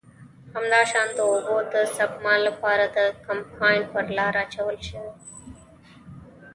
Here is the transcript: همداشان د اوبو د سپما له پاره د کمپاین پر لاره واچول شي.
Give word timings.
همداشان 0.55 1.07
د 1.13 1.19
اوبو 1.31 1.55
د 1.73 1.75
سپما 1.95 2.35
له 2.45 2.51
پاره 2.61 2.87
د 2.97 2.99
کمپاین 3.25 3.81
پر 3.91 4.05
لاره 4.17 4.41
واچول 4.43 4.77
شي. 4.87 5.01